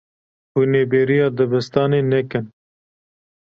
[0.53, 2.45] Hûn ê bêriya dibistanê nekin.